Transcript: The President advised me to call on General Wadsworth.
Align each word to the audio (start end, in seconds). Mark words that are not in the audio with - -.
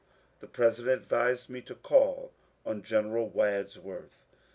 The 0.39 0.47
President 0.47 1.03
advised 1.03 1.47
me 1.47 1.61
to 1.61 1.75
call 1.75 2.31
on 2.65 2.81
General 2.81 3.29
Wadsworth. 3.29 4.23